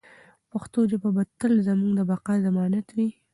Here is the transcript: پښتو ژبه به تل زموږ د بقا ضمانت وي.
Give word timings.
پښتو 0.51 0.79
ژبه 0.91 1.09
به 1.15 1.23
تل 1.39 1.53
زموږ 1.67 1.91
د 1.95 1.99
بقا 2.09 2.33
ضمانت 2.45 2.87
وي. 2.95 3.09